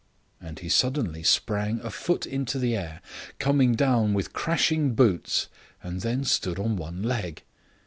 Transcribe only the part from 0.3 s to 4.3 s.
And he suddenly sprang a foot into the air, coming down